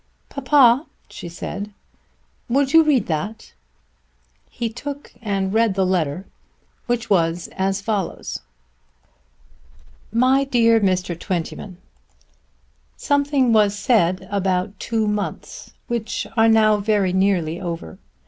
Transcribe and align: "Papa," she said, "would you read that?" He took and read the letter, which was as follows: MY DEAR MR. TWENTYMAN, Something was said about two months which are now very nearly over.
"Papa," 0.29 0.87
she 1.09 1.29
said, 1.29 1.75
"would 2.49 2.73
you 2.73 2.83
read 2.83 3.05
that?" 3.05 3.53
He 4.49 4.67
took 4.67 5.13
and 5.21 5.53
read 5.53 5.75
the 5.75 5.85
letter, 5.85 6.25
which 6.87 7.07
was 7.07 7.49
as 7.51 7.81
follows: 7.81 8.39
MY 10.11 10.45
DEAR 10.45 10.79
MR. 10.79 11.15
TWENTYMAN, 11.19 11.77
Something 12.97 13.53
was 13.53 13.77
said 13.77 14.27
about 14.31 14.79
two 14.79 15.05
months 15.05 15.71
which 15.85 16.25
are 16.35 16.49
now 16.49 16.77
very 16.77 17.13
nearly 17.13 17.61
over. 17.61 17.99